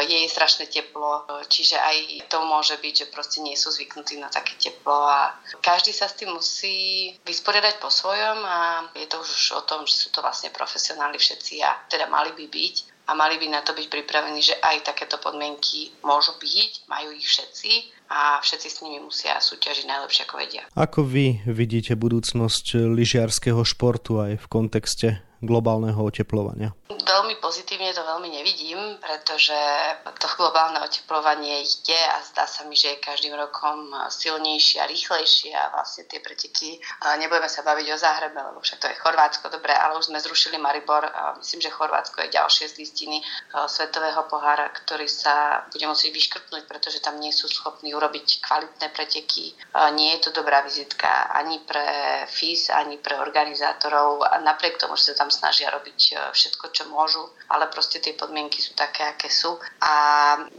je 0.00 0.16
jej 0.16 0.28
strašné 0.32 0.72
teplo, 0.72 1.28
čiže 1.44 1.76
aj 1.76 2.24
to 2.32 2.40
môže 2.40 2.80
byť, 2.80 2.94
že 3.04 3.12
proste 3.12 3.44
nie 3.44 3.52
sú 3.52 3.68
zvyknutí 3.68 4.16
na 4.16 4.32
také 4.32 4.56
teplo 4.56 5.04
a 5.04 5.36
každý 5.60 5.92
sa 5.92 6.08
s 6.08 6.16
tým 6.16 6.32
musí 6.32 7.12
vysporiadať 7.28 7.84
po 7.84 7.92
svojom 7.92 8.38
a 8.48 8.88
je 8.96 9.04
to 9.04 9.20
už 9.20 9.60
o 9.60 9.62
tom, 9.68 9.84
že 9.84 10.08
sú 10.08 10.08
to 10.08 10.24
vlastne 10.24 10.48
profesionáli 10.56 11.20
všetci 11.20 11.60
a 11.60 11.84
teda 11.92 12.08
mali 12.08 12.32
by 12.32 12.48
byť 12.48 12.93
a 13.04 13.12
mali 13.12 13.36
by 13.36 13.52
na 13.52 13.60
to 13.60 13.76
byť 13.76 13.86
pripravení, 13.92 14.40
že 14.40 14.56
aj 14.64 14.88
takéto 14.88 15.20
podmienky 15.20 15.92
môžu 16.00 16.32
byť, 16.40 16.88
majú 16.88 17.12
ich 17.12 17.28
všetci 17.28 17.72
a 18.08 18.40
všetci 18.40 18.68
s 18.68 18.80
nimi 18.80 19.00
musia 19.00 19.36
súťažiť 19.36 19.84
najlepšie, 19.84 20.22
ako 20.24 20.34
vedia. 20.40 20.62
Ako 20.72 21.04
vy 21.04 21.44
vidíte 21.44 21.96
budúcnosť 21.96 22.80
lyžiarského 22.80 23.60
športu 23.64 24.24
aj 24.24 24.40
v 24.40 24.46
kontexte 24.48 25.08
globálneho 25.44 26.00
oteplovania? 26.00 26.72
Veľmi 26.84 27.40
pozitívne 27.40 27.96
to 27.96 28.04
veľmi 28.04 28.28
nevidím, 28.28 28.76
pretože 29.00 29.56
to 30.20 30.28
globálne 30.36 30.76
oteplovanie 30.84 31.64
ide 31.64 31.96
a 32.12 32.20
zdá 32.20 32.44
sa 32.44 32.68
mi, 32.68 32.76
že 32.76 32.92
je 32.92 33.00
každým 33.00 33.32
rokom 33.32 33.88
silnejšie 34.12 34.84
a 34.84 34.90
rýchlejšie 34.92 35.48
a 35.56 35.72
vlastne 35.72 36.04
tie 36.04 36.20
preteky, 36.20 36.76
nebudeme 37.16 37.48
sa 37.48 37.64
baviť 37.64 37.88
o 37.88 37.96
Záhrebe, 37.96 38.36
lebo 38.36 38.60
však 38.60 38.84
to 38.84 38.86
je 38.92 39.00
Chorvátsko, 39.00 39.48
dobre, 39.48 39.72
ale 39.72 39.96
už 39.96 40.12
sme 40.12 40.20
zrušili 40.20 40.60
Maribor 40.60 41.08
a 41.08 41.32
myslím, 41.40 41.64
že 41.64 41.72
Chorvátsko 41.72 42.20
je 42.20 42.36
ďalšie 42.36 42.68
z 42.68 42.76
listiny 42.76 43.24
Svetového 43.64 44.28
pohára, 44.28 44.68
ktorý 44.68 45.08
sa 45.08 45.64
bude 45.72 45.88
musieť 45.88 46.12
vyškrtnúť, 46.12 46.68
pretože 46.68 47.00
tam 47.00 47.16
nie 47.16 47.32
sú 47.32 47.48
schopní 47.48 47.96
urobiť 47.96 48.44
kvalitné 48.44 48.92
preteky. 48.92 49.56
Nie 49.96 50.20
je 50.20 50.28
to 50.28 50.36
dobrá 50.36 50.60
vizitka 50.60 51.32
ani 51.32 51.64
pre 51.64 52.28
FIS, 52.28 52.68
ani 52.68 53.00
pre 53.00 53.16
organizátorov, 53.16 54.20
napriek 54.44 54.76
tomu, 54.76 55.00
že 55.00 55.16
sa 55.16 55.24
tam 55.24 55.32
snažia 55.32 55.72
robiť 55.72 56.00
e, 56.12 56.14
všetko, 56.36 56.73
čo 56.74 56.90
môžu, 56.90 57.22
ale 57.46 57.70
proste 57.70 58.02
tie 58.02 58.18
podmienky 58.18 58.58
sú 58.58 58.74
také, 58.74 59.06
aké 59.06 59.30
sú. 59.30 59.54
A 59.78 59.92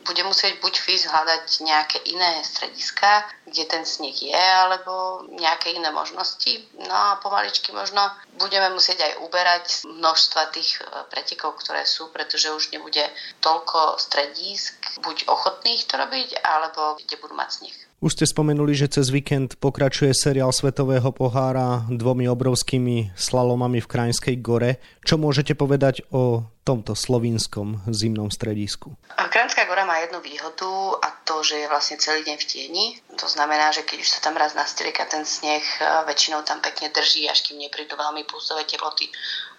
bude 0.08 0.24
musieť 0.24 0.64
buď 0.64 0.74
FIS 0.80 1.12
hľadať 1.12 1.46
nejaké 1.68 1.98
iné 2.08 2.40
strediska, 2.48 3.28
kde 3.44 3.68
ten 3.68 3.84
sneh 3.84 4.16
je, 4.16 4.40
alebo 4.40 5.28
nejaké 5.36 5.76
iné 5.76 5.92
možnosti. 5.92 6.64
No 6.80 6.96
a 6.96 7.20
pomaličky 7.20 7.76
možno 7.76 8.00
budeme 8.40 8.72
musieť 8.72 9.04
aj 9.04 9.14
uberať 9.28 9.66
množstva 9.84 10.56
tých 10.56 10.80
e, 10.80 11.04
pretekov, 11.12 11.60
ktoré 11.60 11.84
sú, 11.84 12.08
pretože 12.16 12.56
už 12.56 12.72
nebude 12.72 13.04
toľko 13.44 14.00
stredísk, 14.00 14.74
buď 15.04 15.28
ochotných 15.28 15.84
to 15.84 16.00
robiť, 16.00 16.30
alebo 16.40 16.96
kde 16.96 17.20
budú 17.20 17.36
mať 17.36 17.52
sneh. 17.52 17.76
Už 18.06 18.22
ste 18.22 18.30
spomenuli, 18.30 18.76
že 18.78 18.92
cez 18.92 19.10
víkend 19.10 19.58
pokračuje 19.58 20.14
seriál 20.14 20.54
Svetového 20.54 21.10
pohára 21.10 21.88
dvomi 21.88 22.30
obrovskými 22.30 23.16
slalomami 23.18 23.82
v 23.82 23.88
Krajinskej 23.90 24.36
gore. 24.46 24.84
Čo 25.06 25.22
môžete 25.22 25.54
povedať 25.54 26.02
o 26.10 26.50
tomto 26.66 26.98
slovinskom 26.98 27.86
zimnom 27.94 28.34
stredisku? 28.34 28.98
Kránská 29.14 29.70
gora 29.70 29.86
má 29.86 30.02
jednu 30.02 30.18
výhodu 30.18 30.98
a 30.98 31.14
to, 31.22 31.46
že 31.46 31.62
je 31.62 31.70
vlastne 31.70 32.02
celý 32.02 32.26
deň 32.26 32.38
v 32.42 32.48
tieni. 32.50 32.86
To 33.22 33.30
znamená, 33.30 33.70
že 33.70 33.86
keď 33.86 34.02
už 34.02 34.10
sa 34.10 34.20
tam 34.26 34.34
raz 34.34 34.58
nastrieka 34.58 35.06
ten 35.06 35.22
sneh, 35.28 35.62
e, 35.62 35.84
väčšinou 36.10 36.42
tam 36.42 36.64
pekne 36.66 36.90
drží, 36.90 37.30
až 37.30 37.46
kým 37.46 37.62
neprídu 37.62 37.94
veľmi 37.94 38.26
pulsové 38.26 38.66
teploty. 38.66 39.12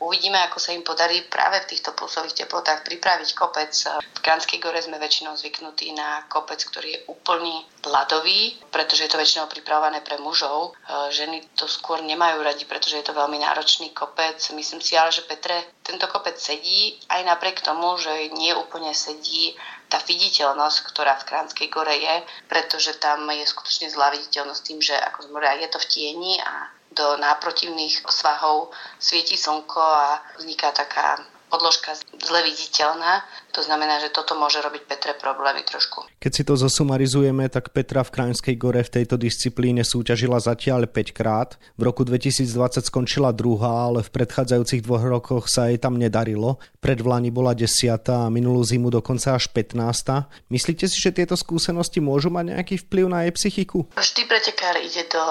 Uvidíme, 0.02 0.40
ako 0.48 0.58
sa 0.58 0.74
im 0.74 0.82
podarí 0.82 1.22
práve 1.30 1.62
v 1.62 1.70
týchto 1.76 1.94
pulsových 1.94 2.42
teplotách 2.44 2.82
pripraviť 2.82 3.28
kopec. 3.38 3.72
V 4.16 4.20
Kránskej 4.24 4.58
gore 4.58 4.82
sme 4.82 4.98
väčšinou 4.98 5.38
zvyknutí 5.38 5.94
na 5.94 6.26
kopec, 6.26 6.58
ktorý 6.58 6.88
je 6.90 7.00
úplný 7.06 7.62
ľadový, 7.86 8.58
pretože 8.74 9.06
je 9.06 9.10
to 9.14 9.20
väčšinou 9.20 9.46
pripravované 9.46 10.02
pre 10.02 10.18
mužov. 10.18 10.72
E, 10.72 11.10
ženy 11.14 11.52
to 11.54 11.70
skôr 11.70 12.02
nemajú 12.02 12.42
radi, 12.42 12.66
pretože 12.66 12.98
je 12.98 13.06
to 13.06 13.14
veľmi 13.14 13.38
náročný 13.38 13.94
kopec. 13.94 14.40
Myslím 14.56 14.82
si 14.82 14.98
ale, 14.98 15.14
že 15.14 15.22
Petre 15.36 15.68
tento 15.84 16.08
kopec 16.08 16.40
sedí, 16.40 16.96
aj 17.12 17.20
napriek 17.28 17.60
tomu, 17.60 18.00
že 18.00 18.32
nie 18.32 18.56
úplne 18.56 18.96
sedí 18.96 19.52
tá 19.92 20.00
viditeľnosť, 20.00 20.78
ktorá 20.88 21.20
v 21.20 21.28
Kránskej 21.28 21.68
gore 21.68 21.92
je, 21.92 22.24
pretože 22.48 22.96
tam 22.96 23.28
je 23.28 23.44
skutočne 23.44 23.92
zlá 23.92 24.08
viditeľnosť 24.16 24.62
tým, 24.64 24.80
že 24.80 24.96
ako 24.96 25.28
sme 25.28 25.44
je 25.44 25.68
to 25.68 25.78
v 25.78 25.88
tieni 25.92 26.40
a 26.40 26.72
do 26.88 27.20
náprotivných 27.20 28.08
svahov 28.08 28.72
svieti 28.96 29.36
slnko 29.36 29.84
a 29.84 30.24
vzniká 30.40 30.72
taká 30.72 31.20
podložka 31.48 31.94
zle 32.20 32.40
viditeľná. 32.44 33.22
To 33.56 33.64
znamená, 33.64 34.02
že 34.02 34.12
toto 34.12 34.36
môže 34.36 34.60
robiť 34.60 34.82
Petre 34.84 35.14
problémy 35.16 35.64
trošku. 35.64 36.04
Keď 36.20 36.32
si 36.32 36.42
to 36.44 36.54
zosumarizujeme, 36.58 37.48
tak 37.48 37.72
Petra 37.72 38.04
v 38.04 38.12
Krajinskej 38.12 38.54
gore 38.60 38.84
v 38.84 38.92
tejto 39.00 39.16
disciplíne 39.16 39.80
súťažila 39.80 40.36
zatiaľ 40.42 40.84
5 40.84 41.16
krát. 41.16 41.56
V 41.80 41.88
roku 41.88 42.04
2020 42.04 42.84
skončila 42.84 43.32
druhá, 43.32 43.88
ale 43.88 44.04
v 44.04 44.12
predchádzajúcich 44.12 44.84
dvoch 44.84 45.04
rokoch 45.06 45.44
sa 45.48 45.72
jej 45.72 45.80
tam 45.80 45.96
nedarilo. 45.96 46.60
Pred 46.82 47.00
Vlani 47.00 47.32
bola 47.32 47.56
desiatá 47.56 48.28
a 48.28 48.32
minulú 48.32 48.60
zimu 48.60 48.92
dokonca 48.92 49.38
až 49.38 49.48
15. 49.48 50.52
Myslíte 50.52 50.84
si, 50.90 51.00
že 51.00 51.14
tieto 51.14 51.38
skúsenosti 51.38 52.02
môžu 52.02 52.28
mať 52.28 52.58
nejaký 52.58 52.74
vplyv 52.84 53.06
na 53.08 53.24
jej 53.24 53.32
psychiku? 53.32 53.88
Vždy 53.96 54.22
pretekár 54.28 54.76
ide 54.82 55.08
do 55.08 55.24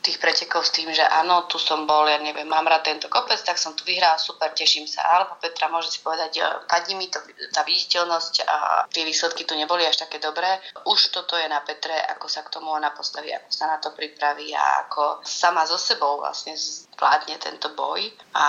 tých 0.00 0.16
pretekov 0.16 0.64
s 0.64 0.72
tým, 0.72 0.88
že 0.90 1.04
áno, 1.04 1.44
tu 1.44 1.60
som 1.60 1.84
bol, 1.84 2.08
ja 2.08 2.16
neviem, 2.18 2.48
mám 2.48 2.64
rád 2.64 2.88
tento 2.88 3.06
kopec, 3.12 3.40
tak 3.44 3.60
som 3.60 3.76
tu 3.76 3.84
vyhral, 3.84 4.16
super, 4.16 4.52
teším 4.52 4.88
sa. 4.88 5.04
Alebo 5.04 5.36
Petra 5.36 5.68
môže 5.68 5.92
si 5.92 6.00
povedať, 6.00 6.40
padí 6.68 6.96
mi 6.96 7.12
to, 7.12 7.20
tá 7.52 7.62
viditeľnosť 7.64 8.34
a 8.48 8.56
tie 8.88 9.04
výsledky 9.04 9.44
tu 9.44 9.52
neboli 9.54 9.84
až 9.84 10.02
také 10.02 10.16
dobré. 10.16 10.60
Už 10.88 11.12
toto 11.12 11.36
je 11.36 11.46
na 11.46 11.60
Petre, 11.60 11.94
ako 12.16 12.26
sa 12.26 12.40
k 12.40 12.52
tomu 12.52 12.72
ona 12.72 12.90
postaví, 12.96 13.28
ako 13.32 13.50
sa 13.52 13.68
na 13.68 13.76
to 13.76 13.92
pripraví 13.92 14.56
a 14.56 14.88
ako 14.88 15.20
sama 15.22 15.68
so 15.68 15.76
sebou 15.76 16.18
vlastne 16.24 16.56
zvládne 16.56 17.40
tento 17.40 17.72
boj 17.72 18.12
a 18.36 18.46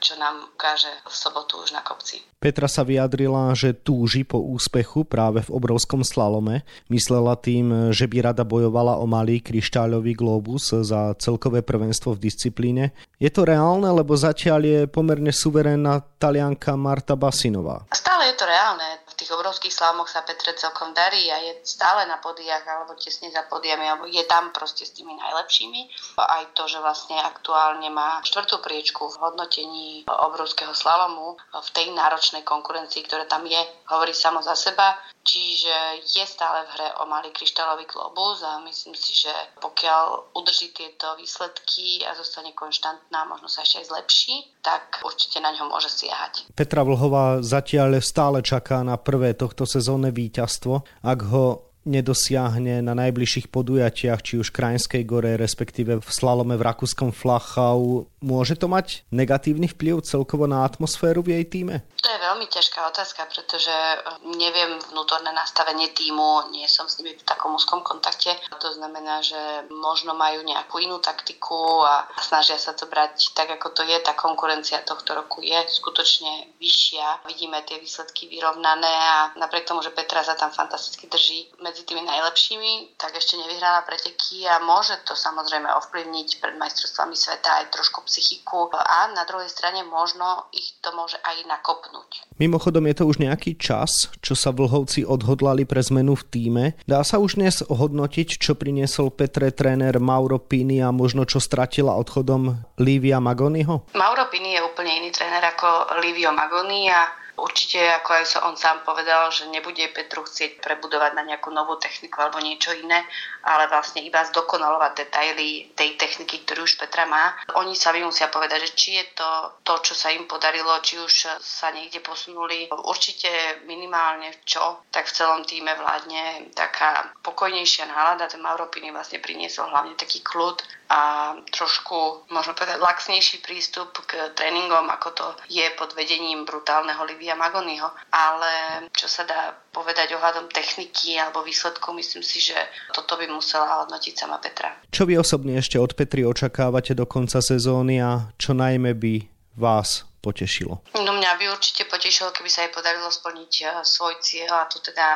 čo 0.00 0.16
nám 0.16 0.52
ukáže 0.56 0.88
v 1.04 1.14
sobotu 1.14 1.60
už 1.60 1.76
na 1.76 1.84
kopci. 1.84 2.24
Petra 2.42 2.66
sa 2.66 2.82
vyjadrila, 2.82 3.54
že 3.54 3.70
túži 3.70 4.26
po 4.26 4.42
úspechu 4.42 5.06
práve 5.06 5.46
v 5.46 5.52
obrovskom 5.54 6.02
slalome. 6.02 6.66
Myslela 6.90 7.38
tým, 7.38 7.94
že 7.94 8.10
by 8.10 8.32
rada 8.32 8.42
bojovala 8.42 8.98
o 8.98 9.06
malý 9.06 9.38
kryštáľový 9.38 10.18
globus 10.18 10.74
za 10.82 11.14
celkové 11.18 11.62
prvenstvo 11.62 12.14
v 12.14 12.28
disciplíne. 12.28 12.94
Je 13.18 13.30
to 13.30 13.46
reálne, 13.46 13.86
lebo 13.86 14.14
zatiaľ 14.14 14.60
je 14.62 14.80
pomerne 14.90 15.30
suverénna 15.30 16.02
talianka 16.18 16.74
Marta 16.78 17.16
Basinová. 17.18 17.86
Stále 17.90 18.30
je 18.30 18.36
to 18.38 18.46
reálne 18.46 19.02
tých 19.22 19.38
obrovských 19.38 19.70
slámoch 19.70 20.10
sa 20.10 20.26
Petre 20.26 20.50
celkom 20.58 20.90
darí 20.90 21.30
a 21.30 21.38
je 21.38 21.62
stále 21.62 22.02
na 22.10 22.18
podiach 22.18 22.66
alebo 22.66 22.98
tesne 22.98 23.30
za 23.30 23.46
podiami, 23.46 23.86
alebo 23.86 24.10
je 24.10 24.26
tam 24.26 24.50
proste 24.50 24.82
s 24.82 24.98
tými 24.98 25.14
najlepšími. 25.14 25.80
Aj 26.18 26.42
to, 26.58 26.66
že 26.66 26.82
vlastne 26.82 27.14
aktuálne 27.22 27.86
má 27.94 28.18
štvrtú 28.26 28.58
priečku 28.58 29.06
v 29.14 29.20
hodnotení 29.22 30.02
obrovského 30.10 30.74
slalomu 30.74 31.38
v 31.54 31.68
tej 31.70 31.94
náročnej 31.94 32.42
konkurencii, 32.42 33.06
ktorá 33.06 33.30
tam 33.30 33.46
je, 33.46 33.62
hovorí 33.94 34.10
samo 34.10 34.42
za 34.42 34.58
seba. 34.58 34.98
Čiže 35.22 36.02
je 36.02 36.24
stále 36.26 36.66
v 36.66 36.72
hre 36.74 36.88
o 36.98 37.06
malý 37.06 37.30
kryštálový 37.30 37.86
globus 37.86 38.42
a 38.42 38.58
myslím 38.66 38.94
si, 38.98 39.14
že 39.14 39.30
pokiaľ 39.62 40.34
udrží 40.34 40.74
tieto 40.74 41.14
výsledky 41.14 42.02
a 42.02 42.18
zostane 42.18 42.50
konštantná, 42.58 43.22
možno 43.30 43.46
sa 43.46 43.62
ešte 43.62 43.86
aj 43.86 43.86
zlepší, 43.86 44.34
tak 44.66 44.98
určite 45.06 45.38
na 45.38 45.54
ňo 45.54 45.70
môže 45.70 45.88
siahať. 45.94 46.50
Petra 46.58 46.82
Vlhová 46.82 47.38
zatiaľ 47.38 48.02
stále 48.02 48.42
čaká 48.42 48.82
na 48.82 48.98
prvé 48.98 49.38
tohto 49.38 49.62
sezónne 49.62 50.10
víťazstvo. 50.10 51.06
Ak 51.06 51.20
ho 51.30 51.71
nedosiahne 51.82 52.80
na 52.80 52.94
najbližších 52.94 53.50
podujatiach, 53.50 54.22
či 54.22 54.38
už 54.38 54.54
Krajinskej 54.54 55.02
gore, 55.02 55.34
respektíve 55.34 55.98
v 55.98 56.10
slalome 56.10 56.54
v 56.54 56.62
rakúskom 56.62 57.10
Flachau, 57.10 58.06
môže 58.22 58.54
to 58.54 58.70
mať 58.70 59.02
negatívny 59.10 59.66
vplyv 59.66 60.06
celkovo 60.06 60.46
na 60.46 60.62
atmosféru 60.62 61.26
v 61.26 61.38
jej 61.38 61.44
týme? 61.50 61.76
To 62.02 62.08
je 62.10 62.18
veľmi 62.18 62.46
ťažká 62.46 62.86
otázka, 62.86 63.26
pretože 63.26 63.70
eh, 63.70 63.98
neviem 64.38 64.78
vnútorné 64.94 65.34
nastavenie 65.34 65.90
týmu, 65.90 66.54
nie 66.54 66.66
som 66.70 66.86
s 66.86 67.02
nimi 67.02 67.18
v 67.18 67.26
takom 67.26 67.54
úzkom 67.58 67.82
kontakte. 67.82 68.34
To 68.62 68.70
znamená, 68.70 69.22
že 69.22 69.66
možno 69.70 70.14
majú 70.14 70.46
nejakú 70.46 70.78
inú 70.78 71.02
taktiku 71.02 71.82
a 71.82 72.06
snažia 72.22 72.58
sa 72.58 72.74
to 72.78 72.86
brať 72.86 73.34
tak, 73.34 73.50
ako 73.50 73.74
to 73.74 73.82
je. 73.82 73.98
Tá 74.02 74.14
konkurencia 74.14 74.82
tohto 74.86 75.18
roku 75.18 75.42
je 75.42 75.58
skutočne 75.66 76.54
vyššia. 76.62 77.26
Vidíme 77.26 77.58
tie 77.66 77.82
výsledky 77.82 78.30
vyrovnané 78.30 78.90
a 78.90 79.34
napriek 79.34 79.66
tomu, 79.66 79.82
že 79.82 79.90
Petra 79.90 80.22
sa 80.22 80.38
tam 80.38 80.54
fantasticky 80.54 81.10
drží 81.10 81.50
medzi 81.72 81.88
tými 81.88 82.04
najlepšími, 82.04 83.00
tak 83.00 83.16
ešte 83.16 83.40
nevyhrala 83.40 83.80
preteky 83.88 84.44
a 84.44 84.60
môže 84.60 84.92
to 85.08 85.16
samozrejme 85.16 85.64
ovplyvniť 85.64 86.28
pred 86.36 86.60
majstrovstvami 86.60 87.16
sveta 87.16 87.64
aj 87.64 87.72
trošku 87.72 88.04
psychiku 88.04 88.68
a 88.76 89.08
na 89.16 89.24
druhej 89.24 89.48
strane 89.48 89.80
možno 89.80 90.52
ich 90.52 90.76
to 90.84 90.92
môže 90.92 91.16
aj 91.24 91.48
nakopnúť. 91.48 92.28
Mimochodom 92.36 92.84
je 92.92 92.94
to 93.00 93.04
už 93.08 93.24
nejaký 93.24 93.56
čas, 93.56 94.12
čo 94.20 94.36
sa 94.36 94.52
Vlhovci 94.52 95.08
odhodlali 95.08 95.64
pre 95.64 95.80
zmenu 95.80 96.12
v 96.12 96.28
týme. 96.28 96.64
Dá 96.84 97.00
sa 97.00 97.16
už 97.16 97.40
dnes 97.40 97.64
ohodnotiť, 97.64 98.36
čo 98.36 98.52
priniesol 98.52 99.08
Petre 99.08 99.48
tréner 99.48 99.96
Mauro 99.96 100.36
Pini 100.36 100.84
a 100.84 100.92
možno 100.92 101.24
čo 101.24 101.40
stratila 101.40 101.96
odchodom 101.96 102.52
Lívia 102.84 103.16
Magoniho? 103.16 103.88
Mauro 103.96 104.28
Pini 104.28 104.60
je 104.60 104.60
úplne 104.60 104.92
iný 105.00 105.08
tréner 105.08 105.40
ako 105.40 105.96
Livio 106.04 106.36
Magoni 106.36 106.92
a 106.92 107.21
Určite, 107.42 107.82
ako 107.98 108.22
aj 108.22 108.24
sa 108.30 108.38
on 108.46 108.54
sám 108.54 108.86
povedal, 108.86 109.26
že 109.34 109.50
nebude 109.50 109.82
Petru 109.90 110.22
chcieť 110.22 110.62
prebudovať 110.62 111.18
na 111.18 111.26
nejakú 111.26 111.50
novú 111.50 111.74
techniku 111.74 112.22
alebo 112.22 112.38
niečo 112.38 112.70
iné, 112.70 113.02
ale 113.42 113.66
vlastne 113.66 113.98
iba 113.98 114.22
zdokonalovať 114.22 114.92
detaily 114.94 115.74
tej 115.74 115.98
techniky, 115.98 116.46
ktorú 116.46 116.62
už 116.62 116.78
Petra 116.78 117.02
má. 117.10 117.34
Oni 117.58 117.74
sami 117.74 118.06
musia 118.06 118.30
povedať, 118.30 118.70
že 118.70 118.78
či 118.78 118.90
je 119.02 119.18
to 119.18 119.30
to, 119.66 119.74
čo 119.90 119.94
sa 119.98 120.14
im 120.14 120.30
podarilo, 120.30 120.70
či 120.86 121.02
už 121.02 121.42
sa 121.42 121.74
niekde 121.74 121.98
posunuli. 121.98 122.70
Určite 122.70 123.66
minimálne 123.66 124.30
čo, 124.46 124.86
tak 124.94 125.10
v 125.10 125.16
celom 125.18 125.42
týme 125.42 125.74
vládne 125.74 126.54
taká 126.54 127.10
pokojnejšia 127.26 127.90
nálada. 127.90 128.30
Ten 128.30 128.38
Mauropini 128.38 128.94
vlastne 128.94 129.18
priniesol 129.18 129.66
hlavne 129.66 129.98
taký 129.98 130.22
kľud 130.22 130.62
a 130.92 131.32
trošku, 131.48 132.28
možno 132.28 132.52
povedať, 132.52 132.76
laxnejší 132.76 133.40
prístup 133.40 133.96
k 134.04 134.28
tréningom, 134.36 134.84
ako 134.92 135.08
to 135.16 135.26
je 135.48 135.64
pod 135.80 135.96
vedením 135.96 136.44
brutálneho 136.44 137.00
Livia 137.08 137.32
Magonyho. 137.32 137.88
Ale 138.12 138.84
čo 138.92 139.08
sa 139.08 139.24
dá 139.24 139.56
povedať 139.72 140.12
ohľadom 140.12 140.52
techniky 140.52 141.16
alebo 141.16 141.40
výsledkov, 141.40 141.96
myslím 141.96 142.20
si, 142.20 142.44
že 142.44 142.56
toto 142.92 143.16
by 143.16 143.24
musela 143.32 143.80
hodnotiť 143.80 144.12
sama 144.12 144.36
Petra. 144.36 144.76
Čo 144.92 145.08
vy 145.08 145.16
osobne 145.16 145.56
ešte 145.56 145.80
od 145.80 145.96
Petry 145.96 146.28
očakávate 146.28 146.92
do 146.92 147.08
konca 147.08 147.40
sezóny 147.40 148.04
a 148.04 148.28
čo 148.36 148.52
najmä 148.52 148.92
by 148.92 149.14
vás 149.56 150.11
potešilo? 150.22 150.78
No 150.94 151.10
mňa 151.12 151.34
by 151.34 151.44
určite 151.50 151.90
potešilo, 151.90 152.30
keby 152.30 152.46
sa 152.46 152.62
jej 152.62 152.70
podarilo 152.70 153.10
splniť 153.10 153.52
eh, 153.66 153.68
svoj 153.82 154.22
cieľ 154.22 154.62
a 154.62 154.70
to 154.70 154.78
teda 154.78 155.08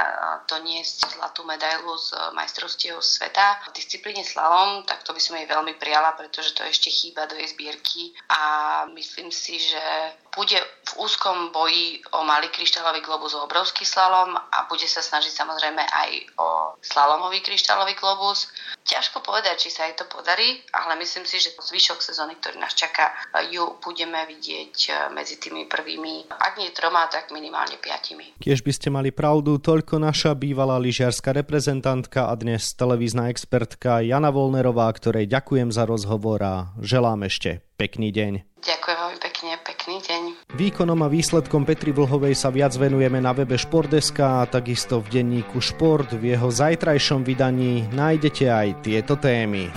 doniesť 0.50 1.16
zlatú 1.16 1.46
medailu 1.46 1.94
z 1.94 2.12
eh, 2.12 2.34
majstrovstiev 2.34 2.98
sveta. 2.98 3.70
V 3.70 3.78
disciplíne 3.78 4.26
slalom, 4.26 4.82
tak 4.82 5.06
to 5.06 5.14
by 5.14 5.22
som 5.22 5.38
jej 5.38 5.46
veľmi 5.46 5.78
prijala, 5.78 6.18
pretože 6.18 6.52
to 6.58 6.66
ešte 6.66 6.90
chýba 6.90 7.30
do 7.30 7.38
jej 7.38 7.48
zbierky 7.54 8.10
a 8.26 8.40
myslím 8.90 9.30
si, 9.30 9.62
že 9.62 9.80
bude 10.37 10.61
v 10.61 10.93
úzkom 11.00 11.50
boji 11.50 12.05
o 12.12 12.23
malý 12.23 12.52
kryštálový 12.52 13.00
globus 13.02 13.33
o 13.35 13.43
obrovský 13.49 13.88
slalom 13.88 14.37
a 14.37 14.59
bude 14.69 14.85
sa 14.85 15.00
snažiť 15.00 15.33
samozrejme 15.33 15.81
aj 15.81 16.11
o 16.37 16.78
slalomový 16.85 17.40
kryštálový 17.40 17.97
globus. 17.97 18.52
Ťažko 18.87 19.25
povedať, 19.25 19.66
či 19.66 19.75
sa 19.75 19.88
jej 19.88 19.97
to 19.99 20.07
podarí, 20.07 20.62
ale 20.71 20.95
myslím 21.02 21.26
si, 21.26 21.43
že 21.43 21.57
zvyšok 21.57 21.99
sezóny, 22.05 22.38
ktorý 22.38 22.62
nás 22.62 22.76
čaká, 22.76 23.11
ju 23.50 23.81
budeme 23.83 24.23
vidieť 24.31 25.11
medzi 25.11 25.40
tými 25.43 25.66
prvými, 25.66 26.31
ak 26.31 26.61
nie 26.61 26.71
troma, 26.71 27.11
tak 27.11 27.35
minimálne 27.35 27.81
piatimi. 27.83 28.38
Tiež 28.38 28.62
by 28.62 28.73
ste 28.76 28.88
mali 28.95 29.11
pravdu, 29.11 29.59
toľko 29.59 29.99
naša 29.99 30.38
bývalá 30.38 30.78
lyžiarska 30.78 31.35
reprezentantka 31.35 32.31
a 32.31 32.35
dnes 32.38 32.76
televízna 32.78 33.33
expertka 33.33 34.05
Jana 34.05 34.31
Volnerová, 34.31 34.87
ktorej 34.95 35.26
ďakujem 35.26 35.75
za 35.75 35.83
rozhovor 35.83 36.38
a 36.45 36.55
želám 36.78 37.26
ešte 37.26 37.64
pekný 37.75 38.14
deň. 38.14 38.62
Ďakujem 38.62 38.99
veľmi. 39.02 39.19
Výkonom 40.54 41.02
a 41.02 41.10
výsledkom 41.10 41.66
Petri 41.66 41.90
Vlhovej 41.90 42.38
sa 42.38 42.54
viac 42.54 42.70
venujeme 42.78 43.18
na 43.18 43.34
webe 43.34 43.58
Športdeska 43.58 44.46
a 44.46 44.48
takisto 44.48 45.02
v 45.02 45.18
denníku 45.18 45.58
Šport. 45.58 46.14
V 46.14 46.38
jeho 46.38 46.46
zajtrajšom 46.46 47.26
vydaní 47.26 47.90
nájdete 47.90 48.46
aj 48.46 48.68
tieto 48.86 49.18
témy. 49.18 49.74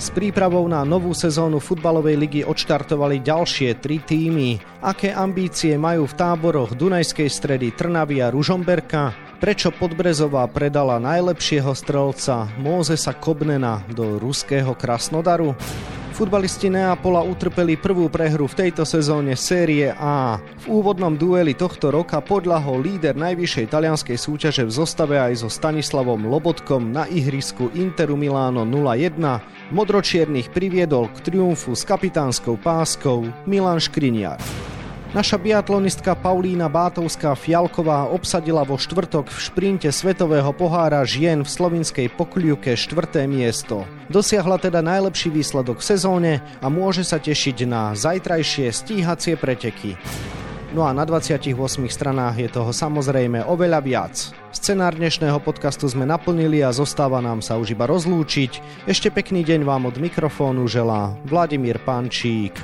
S 0.00 0.08
prípravou 0.08 0.64
na 0.64 0.80
novú 0.88 1.12
sezónu 1.12 1.60
futbalovej 1.60 2.16
ligy 2.16 2.40
odštartovali 2.40 3.20
ďalšie 3.20 3.84
tri 3.84 4.00
týmy. 4.00 4.80
Aké 4.80 5.12
ambície 5.12 5.76
majú 5.76 6.08
v 6.08 6.16
táboroch 6.16 6.72
Dunajskej 6.72 7.28
stredy 7.28 7.76
Trnavy 7.76 8.24
a 8.24 8.32
Ružomberka? 8.32 9.12
Prečo 9.44 9.76
Podbrezová 9.76 10.48
predala 10.48 10.96
najlepšieho 11.04 11.76
strelca 11.76 12.48
Mózesa 12.56 13.12
Kobnena 13.12 13.84
do 13.92 14.16
ruského 14.16 14.72
Krasnodaru? 14.72 15.52
Futbalisti 16.12 16.68
Neapola 16.68 17.24
utrpeli 17.24 17.80
prvú 17.80 18.12
prehru 18.12 18.44
v 18.44 18.54
tejto 18.54 18.84
sezóne 18.84 19.32
série 19.32 19.88
A. 19.96 20.36
V 20.62 20.64
úvodnom 20.68 21.16
dueli 21.16 21.56
tohto 21.56 21.88
roka 21.88 22.20
podľahol 22.20 22.84
líder 22.84 23.16
najvyššej 23.16 23.66
talianskej 23.72 24.20
súťaže 24.20 24.68
v 24.68 24.72
zostave 24.76 25.16
aj 25.16 25.40
so 25.40 25.48
Stanislavom 25.48 26.28
Lobotkom 26.28 26.92
na 26.92 27.08
ihrisku 27.08 27.72
Interu 27.72 28.20
Miláno 28.20 28.68
0-1. 28.68 29.18
Modročiernych 29.72 30.52
priviedol 30.52 31.08
k 31.16 31.32
triumfu 31.32 31.72
s 31.72 31.88
kapitánskou 31.88 32.60
páskou 32.60 33.26
Milan 33.48 33.80
Škriniar. 33.80 34.71
Naša 35.12 35.36
biatlonistka 35.36 36.16
Paulína 36.16 36.72
Bátovská 36.72 37.36
Fialková 37.36 38.08
obsadila 38.08 38.64
vo 38.64 38.80
štvrtok 38.80 39.28
v 39.28 39.38
šprinte 39.44 39.88
Svetového 39.92 40.56
pohára 40.56 41.04
žien 41.04 41.44
v 41.44 41.52
slovinskej 41.52 42.08
pokľuke 42.16 42.72
štvrté 42.72 43.28
miesto. 43.28 43.84
Dosiahla 44.08 44.56
teda 44.56 44.80
najlepší 44.80 45.28
výsledok 45.28 45.84
v 45.84 45.88
sezóne 45.92 46.32
a 46.64 46.72
môže 46.72 47.04
sa 47.04 47.20
tešiť 47.20 47.68
na 47.68 47.92
zajtrajšie 47.92 48.72
stíhacie 48.72 49.36
preteky. 49.36 50.00
No 50.72 50.88
a 50.88 50.96
na 50.96 51.04
28 51.04 51.60
stranách 51.92 52.36
je 52.40 52.48
toho 52.48 52.72
samozrejme 52.72 53.44
oveľa 53.44 53.84
viac. 53.84 54.16
Scenár 54.48 54.96
dnešného 54.96 55.36
podcastu 55.44 55.92
sme 55.92 56.08
naplnili 56.08 56.64
a 56.64 56.72
zostáva 56.72 57.20
nám 57.20 57.44
sa 57.44 57.60
už 57.60 57.76
iba 57.76 57.84
rozlúčiť. 57.84 58.88
Ešte 58.88 59.12
pekný 59.12 59.44
deň 59.44 59.60
vám 59.68 59.92
od 59.92 60.00
mikrofónu 60.00 60.64
želá 60.64 61.12
Vladimír 61.28 61.76
Pančík. 61.84 62.56